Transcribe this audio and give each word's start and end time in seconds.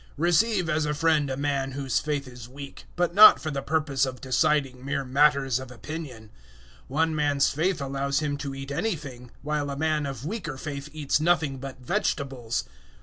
Receive 0.17 0.67
as 0.67 0.87
a 0.87 0.95
friend 0.95 1.29
a 1.29 1.37
man 1.37 1.73
whose 1.73 1.99
faith 1.99 2.27
is 2.27 2.49
weak, 2.49 2.85
but 2.95 3.13
not 3.13 3.39
for 3.39 3.51
the 3.51 3.61
purpose 3.61 4.03
of 4.03 4.19
deciding 4.19 4.83
mere 4.83 5.05
matters 5.05 5.59
of 5.59 5.69
opinion. 5.69 6.29
014:002 6.29 6.29
One 6.87 7.15
man's 7.15 7.51
faith 7.51 7.79
allows 7.79 8.17
him 8.17 8.35
to 8.37 8.55
eat 8.55 8.71
anything, 8.71 9.29
while 9.43 9.69
a 9.69 9.77
man 9.77 10.07
of 10.07 10.25
weaker 10.25 10.57
faith 10.57 10.89
eats 10.91 11.19
nothing 11.21 11.59
but 11.59 11.79
vegetables. 11.85 12.63